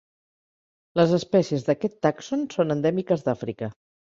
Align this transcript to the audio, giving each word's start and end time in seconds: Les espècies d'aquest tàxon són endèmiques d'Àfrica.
Les 0.99 1.13
espècies 1.17 1.67
d'aquest 1.67 1.99
tàxon 2.07 2.47
són 2.57 2.77
endèmiques 2.79 3.27
d'Àfrica. 3.31 3.73